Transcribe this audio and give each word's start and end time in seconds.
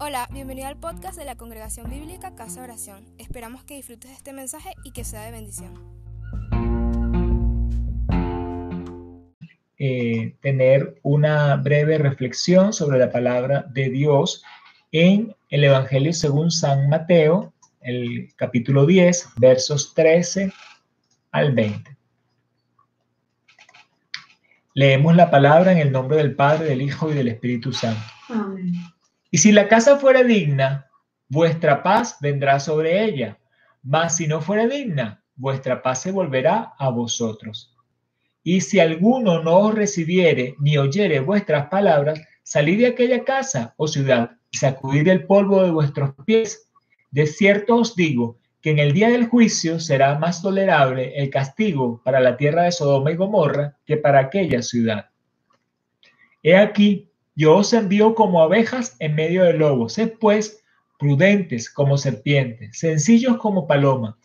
Hola, 0.00 0.28
bienvenido 0.32 0.68
al 0.68 0.76
podcast 0.76 1.18
de 1.18 1.24
la 1.24 1.34
Congregación 1.34 1.90
Bíblica 1.90 2.36
Casa 2.36 2.62
Oración. 2.62 3.04
Esperamos 3.18 3.64
que 3.64 3.74
disfrutes 3.74 4.10
de 4.12 4.16
este 4.16 4.32
mensaje 4.32 4.70
y 4.84 4.92
que 4.92 5.02
sea 5.02 5.22
de 5.22 5.32
bendición. 5.32 5.74
Eh, 9.76 10.36
tener 10.40 11.00
una 11.02 11.56
breve 11.56 11.98
reflexión 11.98 12.72
sobre 12.72 13.00
la 13.00 13.10
palabra 13.10 13.66
de 13.70 13.90
Dios 13.90 14.44
en 14.92 15.34
el 15.50 15.64
Evangelio 15.64 16.12
según 16.12 16.52
San 16.52 16.88
Mateo, 16.88 17.52
el 17.80 18.32
capítulo 18.36 18.86
10, 18.86 19.30
versos 19.38 19.94
13 19.94 20.52
al 21.32 21.52
20. 21.56 21.96
Leemos 24.74 25.16
la 25.16 25.28
palabra 25.28 25.72
en 25.72 25.78
el 25.78 25.90
nombre 25.90 26.18
del 26.18 26.36
Padre, 26.36 26.66
del 26.66 26.82
Hijo 26.82 27.10
y 27.10 27.14
del 27.14 27.26
Espíritu 27.26 27.72
Santo. 27.72 28.00
Amén. 28.28 28.74
Y 29.30 29.38
si 29.38 29.52
la 29.52 29.68
casa 29.68 29.98
fuera 29.98 30.22
digna, 30.22 30.90
vuestra 31.28 31.82
paz 31.82 32.16
vendrá 32.20 32.60
sobre 32.60 33.04
ella. 33.04 33.38
Mas 33.82 34.16
si 34.16 34.26
no 34.26 34.40
fuera 34.40 34.66
digna, 34.66 35.22
vuestra 35.36 35.82
paz 35.82 36.02
se 36.02 36.10
volverá 36.10 36.74
a 36.78 36.90
vosotros. 36.90 37.74
Y 38.42 38.60
si 38.62 38.80
alguno 38.80 39.42
no 39.42 39.58
os 39.58 39.74
recibiere 39.74 40.54
ni 40.58 40.78
oyere 40.78 41.20
vuestras 41.20 41.68
palabras, 41.68 42.20
salid 42.42 42.78
de 42.78 42.86
aquella 42.86 43.24
casa 43.24 43.74
o 43.76 43.86
ciudad 43.86 44.30
y 44.50 44.58
sacudid 44.58 45.06
el 45.08 45.26
polvo 45.26 45.62
de 45.62 45.70
vuestros 45.70 46.14
pies. 46.24 46.70
De 47.10 47.26
cierto 47.26 47.76
os 47.76 47.94
digo 47.94 48.38
que 48.60 48.70
en 48.70 48.78
el 48.78 48.92
día 48.92 49.10
del 49.10 49.26
juicio 49.26 49.78
será 49.78 50.18
más 50.18 50.42
tolerable 50.42 51.12
el 51.16 51.30
castigo 51.30 52.00
para 52.04 52.20
la 52.20 52.36
tierra 52.36 52.62
de 52.64 52.72
Sodoma 52.72 53.12
y 53.12 53.16
Gomorra 53.16 53.76
que 53.86 53.96
para 53.96 54.20
aquella 54.20 54.62
ciudad. 54.62 55.10
He 56.42 56.56
aquí, 56.56 57.07
yo 57.38 57.58
os 57.58 57.72
envío 57.72 58.16
como 58.16 58.42
abejas 58.42 58.96
en 58.98 59.14
medio 59.14 59.44
de 59.44 59.52
lobos. 59.52 59.92
Sed 59.92 60.14
pues 60.18 60.64
prudentes 60.98 61.70
como 61.70 61.96
serpientes, 61.96 62.80
sencillos 62.80 63.36
como 63.36 63.68
paloma. 63.68 64.18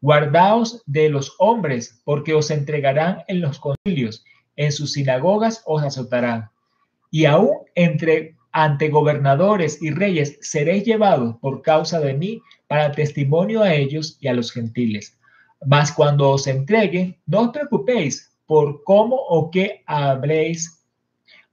Guardaos 0.00 0.80
de 0.86 1.08
los 1.08 1.34
hombres, 1.40 2.00
porque 2.04 2.32
os 2.32 2.48
entregarán 2.48 3.24
en 3.26 3.40
los 3.40 3.58
concilios, 3.58 4.24
en 4.54 4.70
sus 4.70 4.92
sinagogas 4.92 5.64
os 5.66 5.82
azotarán. 5.82 6.48
Y 7.10 7.24
aún 7.24 7.56
entre 7.74 8.36
ante 8.52 8.88
gobernadores 8.88 9.82
y 9.82 9.90
reyes 9.90 10.38
seréis 10.40 10.84
llevados 10.84 11.34
por 11.40 11.62
causa 11.62 11.98
de 11.98 12.14
mí 12.14 12.40
para 12.68 12.92
testimonio 12.92 13.62
a 13.62 13.74
ellos 13.74 14.16
y 14.20 14.28
a 14.28 14.32
los 14.32 14.52
gentiles. 14.52 15.18
Mas 15.66 15.90
cuando 15.90 16.30
os 16.30 16.46
entreguen, 16.46 17.18
no 17.26 17.40
os 17.40 17.48
preocupéis 17.50 18.30
por 18.46 18.84
cómo 18.84 19.16
o 19.16 19.50
qué 19.50 19.82
habréis 19.86 20.79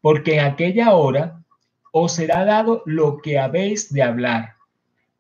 porque 0.08 0.36
en 0.36 0.46
aquella 0.46 0.96
hora 0.96 1.44
os 1.92 2.14
será 2.14 2.46
dado 2.46 2.82
lo 2.86 3.18
que 3.18 3.38
habéis 3.38 3.92
de 3.92 4.04
hablar, 4.04 4.54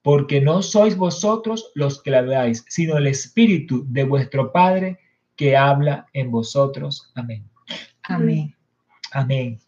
porque 0.02 0.40
no 0.40 0.62
sois 0.62 0.96
vosotros 0.96 1.74
los 1.76 2.02
que 2.02 2.12
la 2.12 2.20
habláis, 2.20 2.64
sino 2.70 2.96
el 2.96 3.08
Espíritu 3.08 3.84
de 3.90 4.06
vuestro 4.06 4.54
Padre 4.54 4.98
que 5.36 5.58
habla 5.58 6.08
en 6.14 6.32
vosotros. 6.32 7.12
Amén. 7.16 7.44
Amén. 8.04 8.56
Amén. 9.12 9.60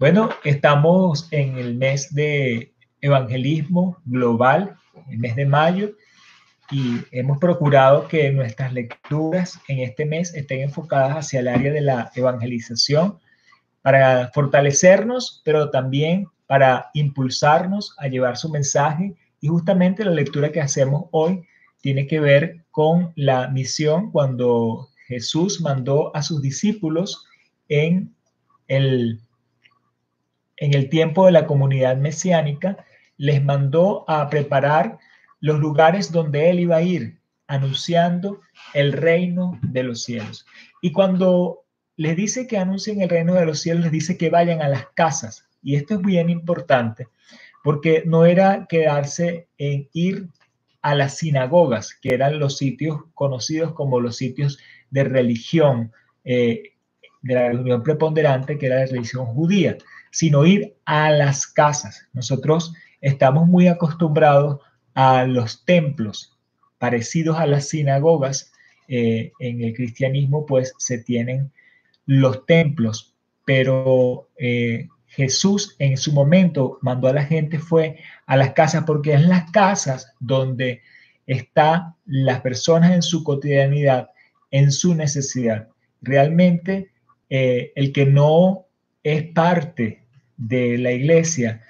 Bueno, 0.00 0.30
estamos 0.42 1.28
en 1.30 1.56
el 1.56 1.76
mes 1.76 2.12
de 2.12 2.74
evangelismo 3.00 3.98
global, 4.04 4.76
el 5.08 5.18
mes 5.18 5.36
de 5.36 5.46
mayo, 5.46 5.92
y 6.68 6.96
hemos 7.12 7.38
procurado 7.38 8.08
que 8.08 8.32
nuestras 8.32 8.72
lecturas 8.72 9.60
en 9.68 9.78
este 9.78 10.04
mes 10.04 10.34
estén 10.34 10.62
enfocadas 10.62 11.16
hacia 11.16 11.38
el 11.38 11.46
área 11.46 11.72
de 11.72 11.82
la 11.82 12.10
evangelización 12.16 13.21
para 13.82 14.30
fortalecernos, 14.32 15.42
pero 15.44 15.70
también 15.70 16.26
para 16.46 16.90
impulsarnos 16.94 17.94
a 17.98 18.08
llevar 18.08 18.36
su 18.36 18.48
mensaje. 18.48 19.14
Y 19.40 19.48
justamente 19.48 20.04
la 20.04 20.12
lectura 20.12 20.52
que 20.52 20.60
hacemos 20.60 21.04
hoy 21.10 21.44
tiene 21.80 22.06
que 22.06 22.20
ver 22.20 22.64
con 22.70 23.12
la 23.16 23.48
misión 23.48 24.10
cuando 24.10 24.88
Jesús 25.08 25.60
mandó 25.60 26.14
a 26.16 26.22
sus 26.22 26.40
discípulos 26.40 27.26
en 27.68 28.14
el, 28.68 29.20
en 30.56 30.74
el 30.74 30.88
tiempo 30.88 31.26
de 31.26 31.32
la 31.32 31.46
comunidad 31.46 31.96
mesiánica, 31.96 32.84
les 33.16 33.44
mandó 33.44 34.08
a 34.08 34.30
preparar 34.30 34.98
los 35.40 35.58
lugares 35.58 36.12
donde 36.12 36.50
él 36.50 36.60
iba 36.60 36.76
a 36.76 36.82
ir, 36.82 37.18
anunciando 37.48 38.40
el 38.74 38.92
reino 38.92 39.58
de 39.62 39.82
los 39.82 40.04
cielos. 40.04 40.46
Y 40.80 40.92
cuando 40.92 41.61
les 42.02 42.16
dice 42.16 42.48
que 42.48 42.58
anuncien 42.58 43.00
el 43.00 43.08
reino 43.08 43.34
de 43.34 43.46
los 43.46 43.60
cielos, 43.60 43.84
les 43.84 43.92
dice 43.92 44.18
que 44.18 44.28
vayan 44.28 44.60
a 44.60 44.68
las 44.68 44.86
casas. 44.94 45.46
Y 45.62 45.76
esto 45.76 45.94
es 45.94 46.02
bien 46.02 46.30
importante, 46.30 47.06
porque 47.62 48.02
no 48.04 48.26
era 48.26 48.66
quedarse 48.68 49.46
en 49.56 49.88
ir 49.92 50.26
a 50.82 50.96
las 50.96 51.18
sinagogas, 51.18 51.94
que 51.94 52.12
eran 52.12 52.40
los 52.40 52.58
sitios 52.58 53.04
conocidos 53.14 53.72
como 53.74 54.00
los 54.00 54.16
sitios 54.16 54.58
de 54.90 55.04
religión, 55.04 55.92
eh, 56.24 56.72
de 57.22 57.34
la 57.34 57.48
religión 57.50 57.84
preponderante, 57.84 58.58
que 58.58 58.66
era 58.66 58.80
la 58.80 58.86
religión 58.86 59.26
judía, 59.26 59.78
sino 60.10 60.44
ir 60.44 60.74
a 60.84 61.10
las 61.10 61.46
casas. 61.46 62.08
Nosotros 62.12 62.74
estamos 63.00 63.46
muy 63.46 63.68
acostumbrados 63.68 64.58
a 64.94 65.24
los 65.24 65.64
templos 65.64 66.36
parecidos 66.78 67.38
a 67.38 67.46
las 67.46 67.68
sinagogas. 67.68 68.52
Eh, 68.88 69.30
en 69.38 69.62
el 69.62 69.72
cristianismo, 69.72 70.44
pues 70.44 70.74
se 70.76 70.98
tienen 70.98 71.52
los 72.06 72.46
templos, 72.46 73.14
pero 73.44 74.28
eh, 74.38 74.88
Jesús 75.06 75.76
en 75.78 75.96
su 75.96 76.12
momento 76.12 76.78
mandó 76.80 77.08
a 77.08 77.12
la 77.12 77.24
gente 77.24 77.58
fue 77.58 77.98
a 78.26 78.36
las 78.36 78.52
casas 78.52 78.84
porque 78.86 79.14
es 79.14 79.22
las 79.22 79.50
casas 79.50 80.14
donde 80.20 80.80
está 81.26 81.96
las 82.06 82.40
personas 82.40 82.92
en 82.92 83.02
su 83.02 83.22
cotidianidad, 83.22 84.10
en 84.50 84.72
su 84.72 84.94
necesidad. 84.94 85.68
Realmente 86.00 86.90
eh, 87.30 87.72
el 87.74 87.92
que 87.92 88.06
no 88.06 88.66
es 89.02 89.24
parte 89.24 90.02
de 90.36 90.78
la 90.78 90.92
iglesia 90.92 91.62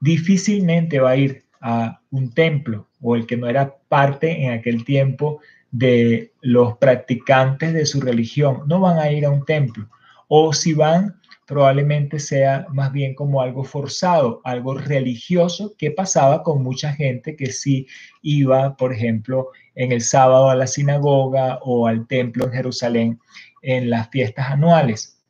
difícilmente 0.00 1.00
va 1.00 1.10
a 1.10 1.16
ir 1.16 1.44
a 1.60 2.00
un 2.10 2.32
templo 2.32 2.88
o 3.00 3.16
el 3.16 3.26
que 3.26 3.36
no 3.36 3.48
era 3.48 3.76
parte 3.88 4.44
en 4.44 4.52
aquel 4.52 4.84
tiempo 4.84 5.40
de 5.70 6.32
los 6.40 6.76
practicantes 6.78 7.72
de 7.72 7.86
su 7.86 8.00
religión. 8.00 8.62
No 8.66 8.80
van 8.80 8.98
a 8.98 9.10
ir 9.10 9.24
a 9.24 9.30
un 9.30 9.44
templo. 9.44 9.88
O 10.28 10.52
si 10.52 10.72
van, 10.72 11.20
probablemente 11.46 12.18
sea 12.18 12.66
más 12.70 12.92
bien 12.92 13.14
como 13.14 13.40
algo 13.40 13.64
forzado, 13.64 14.40
algo 14.44 14.74
religioso 14.74 15.74
que 15.78 15.90
pasaba 15.90 16.42
con 16.42 16.62
mucha 16.62 16.92
gente 16.92 17.36
que 17.36 17.52
sí 17.52 17.86
iba, 18.20 18.76
por 18.76 18.92
ejemplo, 18.92 19.48
en 19.74 19.92
el 19.92 20.02
sábado 20.02 20.50
a 20.50 20.56
la 20.56 20.66
sinagoga 20.66 21.58
o 21.62 21.86
al 21.86 22.06
templo 22.06 22.44
en 22.44 22.52
Jerusalén 22.52 23.20
en 23.62 23.90
las 23.90 24.10
fiestas 24.10 24.50
anuales. 24.50 25.22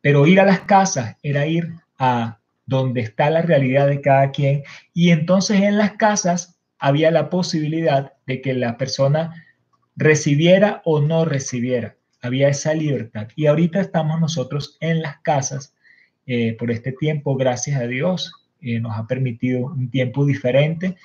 Pero 0.00 0.26
ir 0.26 0.40
a 0.40 0.46
las 0.46 0.60
casas 0.60 1.16
era 1.22 1.46
ir 1.46 1.74
a 1.98 2.38
donde 2.64 3.00
está 3.00 3.30
la 3.30 3.42
realidad 3.42 3.86
de 3.86 4.00
cada 4.00 4.30
quien 4.30 4.62
y 4.92 5.10
entonces 5.10 5.60
en 5.60 5.78
las 5.78 5.92
casas 5.92 6.58
había 6.78 7.10
la 7.10 7.30
posibilidad 7.30 8.12
de 8.26 8.40
que 8.40 8.54
la 8.54 8.76
persona 8.76 9.45
recibiera 9.96 10.82
o 10.84 11.00
no 11.00 11.24
recibiera. 11.24 11.96
Había 12.22 12.48
esa 12.48 12.74
libertad. 12.74 13.28
Y 13.34 13.46
ahorita 13.46 13.80
estamos 13.80 14.20
nosotros 14.20 14.76
en 14.80 15.02
las 15.02 15.20
casas 15.20 15.74
eh, 16.26 16.56
por 16.58 16.70
este 16.70 16.92
tiempo, 16.92 17.36
gracias 17.36 17.80
a 17.80 17.86
Dios, 17.86 18.32
eh, 18.60 18.80
nos 18.80 18.98
ha 18.98 19.06
permitido 19.06 19.66
un 19.66 19.90
tiempo 19.90 20.24
diferente, 20.24 20.96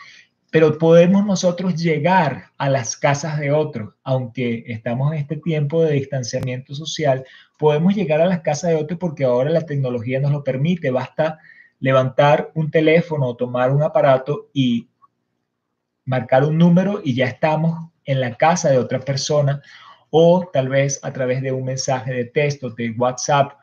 pero 0.49 0.77
podemos 0.77 1.25
nosotros 1.25 1.75
llegar 1.75 2.45
a 2.57 2.69
las 2.69 2.97
casas 2.97 3.39
de 3.39 3.51
otros, 3.51 3.93
aunque 4.03 4.63
estamos 4.67 5.13
en 5.13 5.19
este 5.19 5.37
tiempo 5.37 5.83
de 5.83 5.93
distanciamiento 5.93 6.73
social, 6.73 7.23
podemos 7.59 7.95
llegar 7.95 8.19
a 8.19 8.25
las 8.25 8.41
casas 8.41 8.71
de 8.71 8.77
otros 8.77 8.99
porque 8.99 9.23
ahora 9.23 9.49
la 9.49 9.65
tecnología 9.65 10.19
nos 10.19 10.31
lo 10.31 10.43
permite, 10.43 10.89
basta 10.89 11.39
levantar 11.79 12.51
un 12.55 12.71
teléfono 12.71 13.27
o 13.27 13.35
tomar 13.35 13.71
un 13.71 13.83
aparato 13.83 14.49
y 14.53 14.87
marcar 16.03 16.43
un 16.43 16.57
número 16.57 16.99
y 17.03 17.13
ya 17.13 17.25
estamos 17.25 17.90
en 18.05 18.19
la 18.19 18.35
casa 18.35 18.69
de 18.69 18.77
otra 18.77 18.99
persona 18.99 19.61
o 20.09 20.49
tal 20.51 20.69
vez 20.69 20.99
a 21.03 21.11
través 21.11 21.41
de 21.41 21.51
un 21.51 21.65
mensaje 21.65 22.13
de 22.13 22.25
texto, 22.25 22.69
de 22.69 22.91
WhatsApp. 22.91 23.53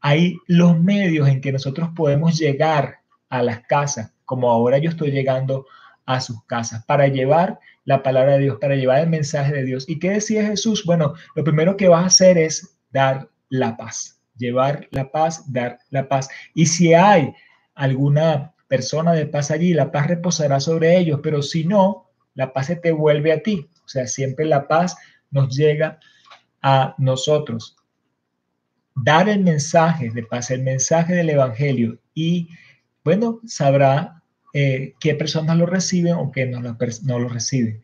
Hay 0.00 0.36
los 0.46 0.78
medios 0.78 1.28
en 1.28 1.40
que 1.40 1.52
nosotros 1.52 1.88
podemos 1.96 2.38
llegar 2.38 3.00
a 3.28 3.42
las 3.42 3.60
casas, 3.66 4.12
como 4.24 4.50
ahora 4.50 4.78
yo 4.78 4.90
estoy 4.90 5.10
llegando 5.10 5.66
a 6.04 6.20
sus 6.20 6.44
casas, 6.44 6.84
para 6.84 7.08
llevar 7.08 7.58
la 7.84 8.02
palabra 8.02 8.34
de 8.34 8.40
Dios, 8.40 8.58
para 8.60 8.76
llevar 8.76 9.00
el 9.00 9.08
mensaje 9.08 9.52
de 9.52 9.64
Dios. 9.64 9.88
¿Y 9.88 9.98
qué 9.98 10.10
decía 10.10 10.46
Jesús? 10.46 10.84
Bueno, 10.84 11.14
lo 11.34 11.42
primero 11.42 11.76
que 11.76 11.88
vas 11.88 12.02
a 12.02 12.06
hacer 12.06 12.38
es 12.38 12.78
dar 12.90 13.28
la 13.48 13.76
paz, 13.76 14.20
llevar 14.36 14.86
la 14.90 15.10
paz, 15.10 15.50
dar 15.52 15.78
la 15.90 16.08
paz. 16.08 16.28
Y 16.54 16.66
si 16.66 16.94
hay 16.94 17.34
alguna 17.74 18.54
persona 18.68 19.12
de 19.12 19.26
paz 19.26 19.50
allí, 19.50 19.72
la 19.72 19.90
paz 19.90 20.06
reposará 20.08 20.60
sobre 20.60 20.96
ellos, 20.96 21.20
pero 21.22 21.42
si 21.42 21.64
no, 21.64 22.10
la 22.34 22.52
paz 22.52 22.66
se 22.66 22.76
te 22.76 22.92
vuelve 22.92 23.32
a 23.32 23.42
ti. 23.42 23.68
O 23.86 23.88
sea, 23.88 24.06
siempre 24.06 24.44
la 24.44 24.68
paz 24.68 24.96
nos 25.30 25.56
llega 25.56 25.98
a 26.60 26.94
nosotros. 26.98 27.76
Dar 28.94 29.28
el 29.28 29.42
mensaje 29.44 30.10
de 30.10 30.22
paz, 30.24 30.50
el 30.50 30.62
mensaje 30.62 31.14
del 31.14 31.30
Evangelio 31.30 31.98
y, 32.14 32.48
bueno, 33.04 33.40
sabrá 33.46 34.22
eh, 34.52 34.94
qué 35.00 35.14
personas 35.14 35.56
lo 35.56 35.66
reciben 35.66 36.14
o 36.14 36.32
qué 36.32 36.46
no 36.46 36.60
lo, 36.60 36.76
no 37.04 37.18
lo 37.18 37.28
reciben. 37.28 37.82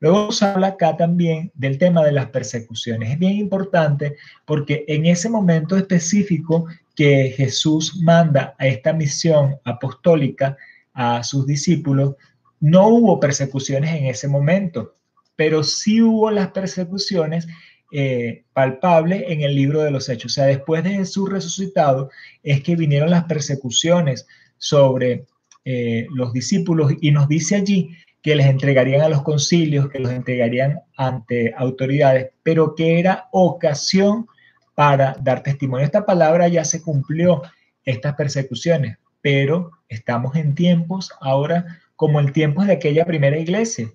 Luego 0.00 0.32
se 0.32 0.46
habla 0.46 0.68
acá 0.68 0.96
también 0.96 1.52
del 1.54 1.78
tema 1.78 2.04
de 2.04 2.12
las 2.12 2.26
persecuciones. 2.26 3.10
Es 3.10 3.18
bien 3.18 3.34
importante 3.34 4.16
porque 4.44 4.84
en 4.88 5.06
ese 5.06 5.28
momento 5.28 5.76
específico 5.76 6.66
que 6.96 7.32
Jesús 7.36 8.00
manda 8.02 8.54
a 8.58 8.66
esta 8.66 8.92
misión 8.92 9.56
apostólica 9.64 10.56
a 10.92 11.22
sus 11.22 11.46
discípulos, 11.46 12.16
no 12.60 12.88
hubo 12.88 13.20
persecuciones 13.20 13.94
en 13.94 14.06
ese 14.06 14.28
momento, 14.28 14.94
pero 15.36 15.62
sí 15.62 16.02
hubo 16.02 16.30
las 16.30 16.48
persecuciones 16.48 17.46
eh, 17.92 18.44
palpables 18.52 19.24
en 19.28 19.42
el 19.42 19.54
libro 19.54 19.82
de 19.82 19.90
los 19.90 20.08
Hechos. 20.08 20.32
O 20.32 20.34
sea, 20.34 20.46
después 20.46 20.82
de 20.82 20.90
Jesús 20.90 21.30
resucitado 21.30 22.10
es 22.42 22.62
que 22.62 22.76
vinieron 22.76 23.10
las 23.10 23.24
persecuciones 23.24 24.26
sobre 24.58 25.26
eh, 25.64 26.06
los 26.14 26.32
discípulos 26.32 26.92
y 27.00 27.10
nos 27.10 27.28
dice 27.28 27.56
allí 27.56 27.90
que 28.22 28.36
les 28.36 28.46
entregarían 28.46 29.02
a 29.02 29.08
los 29.08 29.22
concilios, 29.22 29.88
que 29.90 29.98
los 29.98 30.12
entregarían 30.12 30.80
ante 30.96 31.52
autoridades, 31.56 32.30
pero 32.42 32.74
que 32.74 32.98
era 32.98 33.28
ocasión 33.32 34.26
para 34.74 35.16
dar 35.20 35.42
testimonio. 35.42 35.84
Esta 35.84 36.06
palabra 36.06 36.48
ya 36.48 36.64
se 36.64 36.82
cumplió, 36.82 37.42
estas 37.84 38.14
persecuciones, 38.14 38.98
pero 39.20 39.72
estamos 39.88 40.36
en 40.36 40.54
tiempos 40.54 41.10
ahora 41.20 41.80
como 41.96 42.20
el 42.20 42.32
tiempo 42.32 42.64
de 42.64 42.72
aquella 42.72 43.04
primera 43.04 43.38
iglesia. 43.38 43.90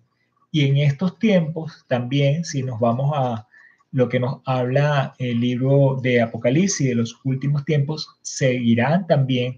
Y 0.52 0.66
en 0.66 0.78
estos 0.78 1.20
tiempos 1.20 1.86
también, 1.88 2.46
si 2.46 2.64
nos 2.64 2.80
vamos 2.80 3.12
a 3.16 3.48
lo 3.92 4.10
que 4.10 4.20
nos 4.20 4.42
habla 4.46 5.14
el 5.18 5.40
libro 5.40 6.00
de 6.02 6.22
Apocalipsis 6.22 6.88
de 6.88 6.96
los 6.96 7.20
últimos 7.24 7.66
tiempos, 7.66 8.18
seguirán 8.22 9.08
también 9.08 9.58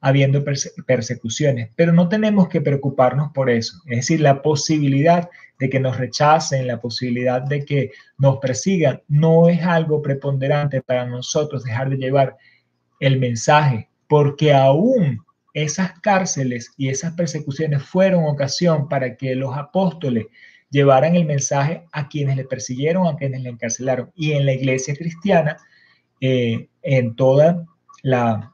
habiendo 0.00 0.44
persecuciones, 0.86 1.70
pero 1.74 1.92
no 1.92 2.08
tenemos 2.08 2.48
que 2.48 2.60
preocuparnos 2.60 3.32
por 3.32 3.50
eso. 3.50 3.78
Es 3.86 3.96
decir, 3.96 4.20
la 4.20 4.42
posibilidad 4.42 5.28
de 5.58 5.70
que 5.70 5.80
nos 5.80 5.96
rechacen, 5.96 6.66
la 6.66 6.80
posibilidad 6.80 7.42
de 7.42 7.64
que 7.64 7.90
nos 8.18 8.38
persigan, 8.38 9.02
no 9.08 9.48
es 9.48 9.62
algo 9.62 10.02
preponderante 10.02 10.82
para 10.82 11.06
nosotros 11.06 11.64
dejar 11.64 11.90
de 11.90 11.96
llevar 11.96 12.36
el 13.00 13.18
mensaje, 13.18 13.88
porque 14.06 14.52
aún 14.52 15.25
esas 15.56 15.98
cárceles 16.00 16.74
y 16.76 16.90
esas 16.90 17.14
persecuciones 17.14 17.82
fueron 17.82 18.24
ocasión 18.24 18.90
para 18.90 19.16
que 19.16 19.34
los 19.34 19.56
apóstoles 19.56 20.26
llevaran 20.68 21.16
el 21.16 21.24
mensaje 21.24 21.86
a 21.92 22.08
quienes 22.08 22.36
le 22.36 22.44
persiguieron, 22.44 23.06
a 23.06 23.16
quienes 23.16 23.40
le 23.40 23.48
encarcelaron. 23.48 24.12
Y 24.14 24.32
en 24.32 24.44
la 24.44 24.52
iglesia 24.52 24.94
cristiana, 24.94 25.56
eh, 26.20 26.68
en 26.82 27.16
toda 27.16 27.64
la 28.02 28.52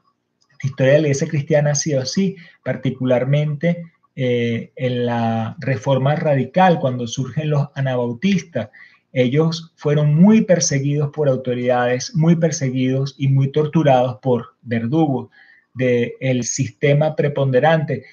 historia 0.61 0.93
de 0.93 0.99
la 0.99 1.07
iglesia 1.07 1.27
cristiana 1.27 1.71
ha 1.71 1.75
sido 1.75 2.01
así, 2.01 2.37
particularmente 2.63 3.83
eh, 4.15 4.71
en 4.77 5.05
la 5.05 5.57
reforma 5.59 6.15
radical, 6.15 6.79
cuando 6.79 7.05
surgen 7.05 7.49
los 7.49 7.67
anabautistas. 7.75 8.69
Ellos 9.11 9.73
fueron 9.75 10.15
muy 10.15 10.45
perseguidos 10.45 11.09
por 11.11 11.27
autoridades, 11.27 12.15
muy 12.15 12.37
perseguidos 12.37 13.13
y 13.17 13.27
muy 13.27 13.51
torturados 13.51 14.19
por 14.21 14.55
verdugos 14.61 15.31
del 15.73 16.43
sistema 16.43 17.15
preponderante. 17.15 18.05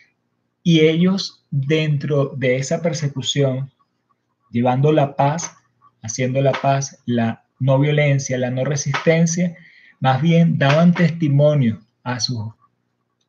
Y 0.62 0.80
ellos, 0.80 1.44
dentro 1.50 2.32
de 2.36 2.56
esa 2.56 2.82
persecución, 2.82 3.70
llevando 4.50 4.92
la 4.92 5.16
paz, 5.16 5.56
haciendo 6.02 6.40
la 6.40 6.52
paz, 6.52 6.98
la 7.06 7.44
no 7.58 7.78
violencia, 7.78 8.38
la 8.38 8.50
no 8.50 8.64
resistencia, 8.64 9.56
más 10.00 10.22
bien 10.22 10.58
daban 10.58 10.94
testimonio 10.94 11.80
a 12.02 12.20
sus, 12.20 12.52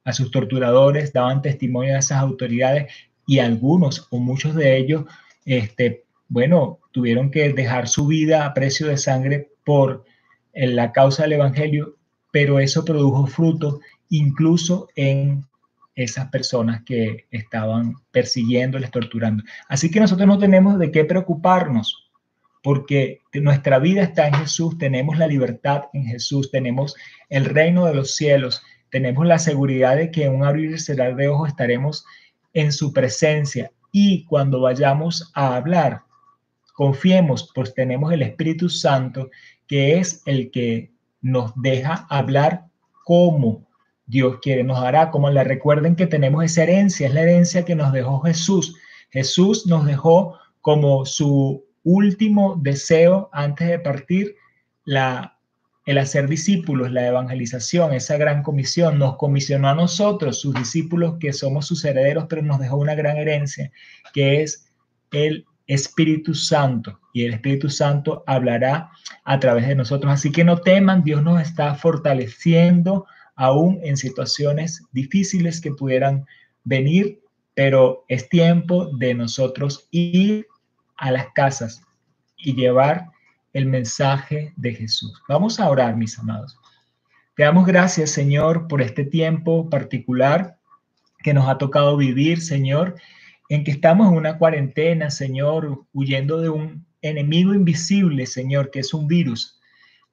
a 0.03 0.13
sus 0.13 0.31
torturadores, 0.31 1.13
daban 1.13 1.41
testimonio 1.41 1.95
a 1.95 1.99
esas 1.99 2.19
autoridades 2.19 2.91
y 3.27 3.39
algunos 3.39 4.07
o 4.09 4.19
muchos 4.19 4.55
de 4.55 4.77
ellos, 4.77 5.05
este, 5.45 6.03
bueno, 6.27 6.79
tuvieron 6.91 7.29
que 7.31 7.51
dejar 7.53 7.87
su 7.87 8.07
vida 8.07 8.45
a 8.45 8.53
precio 8.53 8.87
de 8.87 8.97
sangre 8.97 9.49
por 9.65 10.05
la 10.53 10.91
causa 10.91 11.23
del 11.23 11.33
Evangelio, 11.33 11.95
pero 12.31 12.59
eso 12.59 12.83
produjo 12.85 13.27
fruto 13.27 13.79
incluso 14.11 14.89
en 14.95 15.45
esas 15.95 16.29
personas 16.29 16.83
que 16.85 17.25
estaban 17.31 17.95
persiguiéndoles, 18.11 18.91
torturando. 18.91 19.43
Así 19.67 19.89
que 19.89 19.99
nosotros 19.99 20.27
no 20.27 20.37
tenemos 20.37 20.77
de 20.77 20.91
qué 20.91 21.05
preocuparnos, 21.05 22.11
porque 22.61 23.21
nuestra 23.33 23.79
vida 23.79 24.03
está 24.03 24.27
en 24.27 24.35
Jesús, 24.35 24.77
tenemos 24.77 25.17
la 25.17 25.27
libertad 25.27 25.83
en 25.93 26.05
Jesús, 26.05 26.51
tenemos 26.51 26.95
el 27.29 27.45
reino 27.45 27.85
de 27.85 27.95
los 27.95 28.15
cielos, 28.15 28.61
tenemos 28.89 29.25
la 29.25 29.39
seguridad 29.39 29.95
de 29.95 30.11
que 30.11 30.25
en 30.25 30.35
un 30.35 30.43
abrir 30.43 30.71
y 30.71 30.79
cerrar 30.79 31.15
de 31.15 31.29
ojos 31.29 31.49
estaremos 31.49 32.05
en 32.53 32.71
su 32.71 32.93
presencia 32.93 33.71
y 33.91 34.25
cuando 34.25 34.59
vayamos 34.59 35.31
a 35.33 35.55
hablar, 35.55 36.03
confiemos, 36.73 37.49
pues 37.55 37.73
tenemos 37.73 38.11
el 38.11 38.21
Espíritu 38.21 38.69
Santo 38.69 39.29
que 39.67 39.97
es 39.97 40.21
el 40.25 40.51
que 40.51 40.91
nos 41.21 41.53
deja 41.55 42.05
hablar 42.09 42.65
como 43.05 43.70
Dios 44.11 44.39
quiere, 44.41 44.65
nos 44.65 44.77
hará 44.79 45.09
como 45.09 45.29
la 45.29 45.45
recuerden 45.45 45.95
que 45.95 46.05
tenemos 46.05 46.43
esa 46.43 46.63
herencia, 46.63 47.07
es 47.07 47.13
la 47.13 47.21
herencia 47.21 47.63
que 47.63 47.75
nos 47.75 47.93
dejó 47.93 48.19
Jesús. 48.19 48.75
Jesús 49.09 49.65
nos 49.67 49.85
dejó 49.85 50.37
como 50.59 51.05
su 51.05 51.63
último 51.83 52.59
deseo 52.61 53.29
antes 53.31 53.69
de 53.69 53.79
partir 53.79 54.35
la, 54.83 55.39
el 55.85 55.97
hacer 55.97 56.27
discípulos, 56.27 56.91
la 56.91 57.07
evangelización, 57.07 57.93
esa 57.93 58.17
gran 58.17 58.43
comisión, 58.43 58.99
nos 58.99 59.15
comisionó 59.15 59.69
a 59.69 59.75
nosotros, 59.75 60.41
sus 60.41 60.55
discípulos, 60.55 61.15
que 61.17 61.31
somos 61.31 61.65
sus 61.65 61.85
herederos, 61.85 62.25
pero 62.27 62.41
nos 62.41 62.59
dejó 62.59 62.75
una 62.75 62.95
gran 62.95 63.15
herencia, 63.15 63.71
que 64.13 64.41
es 64.41 64.73
el 65.11 65.45
Espíritu 65.67 66.33
Santo. 66.33 66.99
Y 67.13 67.23
el 67.23 67.35
Espíritu 67.35 67.69
Santo 67.69 68.25
hablará 68.27 68.91
a 69.23 69.39
través 69.39 69.69
de 69.69 69.75
nosotros. 69.75 70.11
Así 70.11 70.33
que 70.33 70.43
no 70.43 70.57
teman, 70.57 71.01
Dios 71.01 71.23
nos 71.23 71.41
está 71.41 71.75
fortaleciendo 71.75 73.05
aún 73.35 73.79
en 73.83 73.97
situaciones 73.97 74.83
difíciles 74.91 75.61
que 75.61 75.71
pudieran 75.71 76.25
venir, 76.63 77.21
pero 77.53 78.05
es 78.07 78.29
tiempo 78.29 78.87
de 78.97 79.13
nosotros 79.13 79.87
ir 79.91 80.47
a 80.97 81.11
las 81.11 81.27
casas 81.33 81.81
y 82.37 82.55
llevar 82.55 83.09
el 83.53 83.65
mensaje 83.65 84.53
de 84.55 84.73
Jesús. 84.73 85.21
Vamos 85.27 85.59
a 85.59 85.69
orar, 85.69 85.97
mis 85.97 86.17
amados. 86.17 86.57
Te 87.35 87.43
damos 87.43 87.65
gracias, 87.65 88.11
Señor, 88.11 88.67
por 88.67 88.81
este 88.81 89.05
tiempo 89.05 89.69
particular 89.69 90.57
que 91.23 91.33
nos 91.33 91.47
ha 91.47 91.57
tocado 91.57 91.97
vivir, 91.97 92.41
Señor, 92.41 92.95
en 93.49 93.63
que 93.63 93.71
estamos 93.71 94.07
en 94.07 94.17
una 94.17 94.37
cuarentena, 94.37 95.09
Señor, 95.09 95.85
huyendo 95.93 96.41
de 96.41 96.49
un 96.49 96.85
enemigo 97.01 97.53
invisible, 97.53 98.25
Señor, 98.25 98.71
que 98.71 98.79
es 98.79 98.93
un 98.93 99.07
virus. 99.07 99.59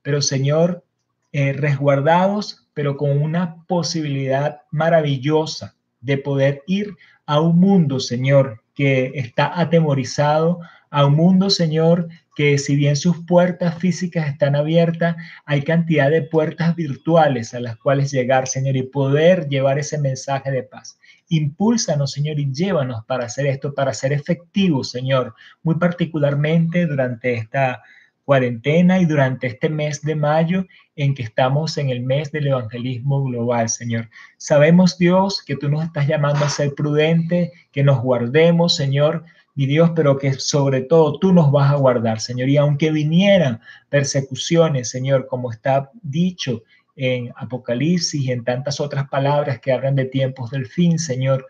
Pero, 0.03 0.23
Señor, 0.23 0.85
eh, 1.33 1.53
resguardados, 1.53 2.68
pero 2.79 2.97
con 2.97 3.21
una 3.21 3.65
posibilidad 3.67 4.61
maravillosa 4.71 5.75
de 6.01 6.17
poder 6.17 6.63
ir 6.69 6.95
a 7.27 7.41
un 7.41 7.59
mundo, 7.59 7.99
Señor, 7.99 8.63
que 8.73 9.11
está 9.17 9.61
atemorizado, 9.61 10.61
a 10.89 11.05
un 11.05 11.17
mundo, 11.17 11.51
Señor, 11.51 12.07
que 12.37 12.57
si 12.57 12.77
bien 12.77 12.95
sus 12.95 13.19
puertas 13.27 13.77
físicas 13.79 14.29
están 14.29 14.55
abiertas, 14.55 15.17
hay 15.45 15.63
cantidad 15.63 16.09
de 16.09 16.23
puertas 16.23 16.77
virtuales 16.77 17.53
a 17.53 17.59
las 17.59 17.77
cuales 17.79 18.13
llegar, 18.13 18.47
Señor, 18.47 18.77
y 18.77 18.85
poder 18.85 19.49
llevar 19.49 19.81
ese 19.81 19.99
mensaje 19.99 20.53
de 20.53 20.63
paz. 20.63 21.01
Impúlsanos, 21.31 22.13
Señor, 22.13 22.39
y 22.39 22.53
llévanos 22.53 23.05
para 23.07 23.25
hacer 23.25 23.47
esto, 23.49 23.75
para 23.75 23.93
ser 23.93 24.13
efectivos, 24.13 24.93
Señor, 24.93 25.35
muy 25.65 25.75
particularmente 25.75 26.87
durante 26.87 27.35
esta 27.35 27.83
cuarentena 28.29 29.01
y 29.01 29.07
durante 29.07 29.47
este 29.47 29.71
mes 29.71 30.03
de 30.03 30.15
mayo 30.15 30.67
en 30.97 31.15
que 31.15 31.23
estamos 31.23 31.79
en 31.79 31.89
el 31.89 32.03
mes 32.03 32.31
del 32.31 32.49
evangelismo 32.49 33.25
global, 33.25 33.71
Señor. 33.71 34.11
Sabemos, 34.37 34.99
Dios, 34.99 35.43
que 35.43 35.57
tú 35.57 35.71
nos 35.71 35.83
estás 35.83 36.07
llamando 36.07 36.45
a 36.45 36.51
ser 36.51 36.75
prudentes, 36.75 37.51
que 37.73 37.83
nos 37.83 38.03
guardemos, 38.03 38.77
Señor, 38.77 39.25
mi 39.55 39.65
Dios, 39.65 39.93
pero 39.97 40.19
que 40.19 40.35
sobre 40.35 40.83
todo 40.83 41.19
tú 41.19 41.33
nos 41.33 41.51
vas 41.51 41.73
a 41.73 41.77
guardar, 41.77 42.21
Señor. 42.21 42.51
Y 42.51 42.59
aunque 42.59 42.91
vinieran 42.91 43.63
persecuciones, 43.89 44.91
Señor, 44.91 45.27
como 45.27 45.51
está 45.51 45.91
dicho 46.03 46.65
en 46.97 47.33
Apocalipsis 47.35 48.21
y 48.21 48.31
en 48.31 48.45
tantas 48.45 48.79
otras 48.79 49.09
palabras 49.09 49.59
que 49.61 49.73
hablan 49.73 49.95
de 49.95 50.05
tiempos 50.05 50.51
del 50.51 50.67
fin, 50.67 50.99
Señor, 50.99 51.47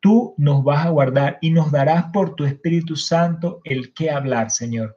tú 0.00 0.34
nos 0.36 0.62
vas 0.62 0.84
a 0.84 0.90
guardar 0.90 1.38
y 1.40 1.52
nos 1.52 1.72
darás 1.72 2.04
por 2.12 2.34
tu 2.34 2.44
Espíritu 2.44 2.96
Santo 2.96 3.62
el 3.64 3.94
que 3.94 4.10
hablar, 4.10 4.50
Señor. 4.50 4.94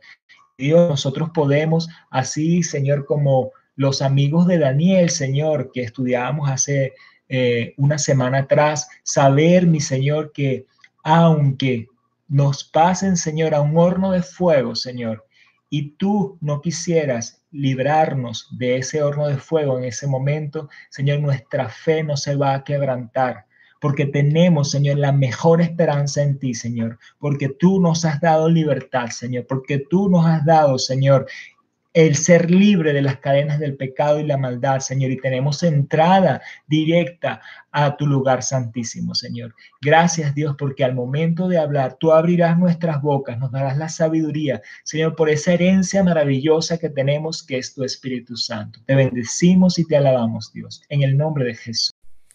Dios, 0.57 0.89
nosotros 0.89 1.31
podemos, 1.33 1.89
así, 2.09 2.63
Señor, 2.63 3.05
como 3.05 3.51
los 3.75 4.01
amigos 4.01 4.47
de 4.47 4.57
Daniel, 4.57 5.09
Señor, 5.09 5.71
que 5.74 5.81
estudiábamos 5.81 6.50
hace 6.50 6.93
eh, 7.27 7.74
una 7.77 7.97
semana 7.97 8.39
atrás, 8.39 8.88
saber, 9.03 9.67
mi 9.67 9.81
Señor, 9.81 10.31
que 10.31 10.65
aunque 11.03 11.88
nos 12.29 12.63
pasen, 12.63 13.17
Señor, 13.17 13.53
a 13.53 13.62
un 13.62 13.77
horno 13.77 14.12
de 14.12 14.24
fuego, 14.24 14.75
Señor, 14.75 15.25
y 15.69 15.91
tú 15.97 16.38
no 16.39 16.62
quisieras 16.62 17.43
librarnos 17.51 18.47
de 18.57 18.77
ese 18.77 19.03
horno 19.03 19.27
de 19.27 19.38
fuego 19.38 19.77
en 19.77 19.83
ese 19.83 20.07
momento, 20.07 20.69
Señor, 20.89 21.19
nuestra 21.19 21.67
fe 21.67 22.01
no 22.01 22.15
se 22.15 22.35
va 22.35 22.53
a 22.53 22.63
quebrantar 22.63 23.45
porque 23.85 24.07
tenemos, 24.07 24.71
Señor, 24.71 24.97
la 24.97 25.11
mejor 25.11 25.61
esperanza 25.61 26.23
en 26.23 26.39
ti, 26.39 26.55
Señor, 26.55 26.97
porque 27.19 27.49
tú 27.49 27.79
nos 27.79 28.03
has 28.03 28.19
dado 28.19 28.49
libertad, 28.49 29.11
Señor, 29.11 29.45
porque 29.47 29.77
tú 29.77 30.09
nos 30.09 30.25
has 30.25 30.43
dado, 30.43 30.79
Señor, 30.79 31.27
el 31.93 32.15
ser 32.15 32.49
libre 32.49 32.93
de 32.93 33.03
las 33.03 33.19
cadenas 33.19 33.59
del 33.59 33.77
pecado 33.77 34.19
y 34.19 34.25
la 34.25 34.39
maldad, 34.39 34.79
Señor, 34.79 35.11
y 35.11 35.21
tenemos 35.21 35.61
entrada 35.61 36.41
directa 36.65 37.43
a 37.71 37.95
tu 37.95 38.07
lugar 38.07 38.41
santísimo, 38.41 39.13
Señor. 39.13 39.53
Gracias, 39.83 40.33
Dios, 40.33 40.55
porque 40.57 40.83
al 40.83 40.95
momento 40.95 41.47
de 41.47 41.59
hablar, 41.59 41.97
tú 41.99 42.11
abrirás 42.11 42.57
nuestras 42.57 43.03
bocas, 43.03 43.37
nos 43.37 43.51
darás 43.51 43.77
la 43.77 43.89
sabiduría, 43.89 44.63
Señor, 44.83 45.15
por 45.15 45.29
esa 45.29 45.53
herencia 45.53 46.03
maravillosa 46.03 46.79
que 46.79 46.89
tenemos, 46.89 47.45
que 47.45 47.59
es 47.59 47.75
tu 47.75 47.83
Espíritu 47.83 48.35
Santo. 48.35 48.79
Te 48.87 48.95
bendecimos 48.95 49.77
y 49.77 49.85
te 49.85 49.95
alabamos, 49.95 50.51
Dios, 50.51 50.81
en 50.89 51.03
el 51.03 51.15
nombre 51.15 51.45
de 51.45 51.53
Jesús. 51.53 51.94